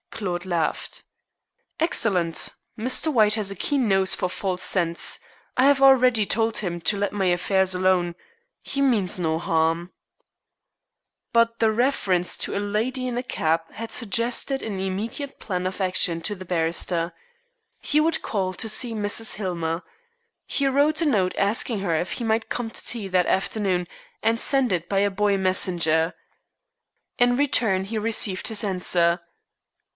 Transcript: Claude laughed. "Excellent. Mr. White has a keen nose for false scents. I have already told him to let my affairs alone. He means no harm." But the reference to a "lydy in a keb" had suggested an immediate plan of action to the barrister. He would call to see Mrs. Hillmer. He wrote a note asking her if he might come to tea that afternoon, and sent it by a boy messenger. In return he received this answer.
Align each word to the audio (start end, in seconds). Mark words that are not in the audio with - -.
Claude 0.09 0.45
laughed. 0.45 1.03
"Excellent. 1.79 2.49
Mr. 2.77 3.11
White 3.11 3.33
has 3.35 3.49
a 3.49 3.55
keen 3.55 3.87
nose 3.87 4.13
for 4.13 4.29
false 4.29 4.61
scents. 4.61 5.19
I 5.57 5.65
have 5.65 5.81
already 5.81 6.27
told 6.27 6.57
him 6.57 6.79
to 6.81 6.97
let 6.97 7.13
my 7.13 7.25
affairs 7.25 7.73
alone. 7.73 8.15
He 8.61 8.81
means 8.81 9.17
no 9.17 9.39
harm." 9.39 9.91
But 11.33 11.59
the 11.59 11.71
reference 11.71 12.37
to 12.37 12.55
a 12.55 12.59
"lydy 12.59 13.07
in 13.07 13.17
a 13.17 13.23
keb" 13.23 13.61
had 13.73 13.91
suggested 13.91 14.61
an 14.61 14.79
immediate 14.79 15.39
plan 15.39 15.65
of 15.65 15.81
action 15.81 16.21
to 16.21 16.35
the 16.35 16.45
barrister. 16.45 17.13
He 17.79 17.99
would 17.99 18.21
call 18.21 18.53
to 18.53 18.69
see 18.69 18.93
Mrs. 18.93 19.35
Hillmer. 19.35 19.81
He 20.45 20.67
wrote 20.67 21.01
a 21.01 21.05
note 21.05 21.35
asking 21.35 21.79
her 21.79 21.95
if 21.95 22.13
he 22.13 22.23
might 22.23 22.49
come 22.49 22.69
to 22.69 22.83
tea 22.85 23.07
that 23.07 23.25
afternoon, 23.25 23.87
and 24.21 24.39
sent 24.39 24.71
it 24.71 24.87
by 24.89 24.99
a 24.99 25.11
boy 25.11 25.37
messenger. 25.37 26.13
In 27.17 27.35
return 27.35 27.85
he 27.85 27.97
received 27.97 28.49
this 28.49 28.63
answer. 28.63 29.19